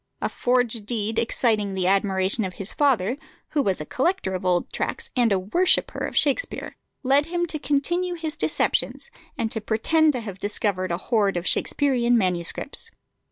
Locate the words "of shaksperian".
11.37-12.17